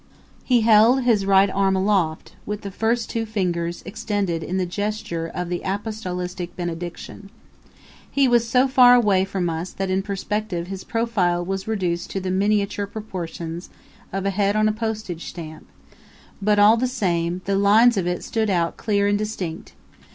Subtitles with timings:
[0.43, 5.27] He held his right arm aloft, with the first two fingers extended in the gesture
[5.27, 7.29] of the apostolic benediction.
[8.09, 12.19] He was so far away from us that in perspective his profile was reduced to
[12.19, 13.69] the miniature proportions
[14.11, 15.67] of a head on a postage stamp;
[16.41, 19.73] but, all the same, the lines of it stood out clear and distinct.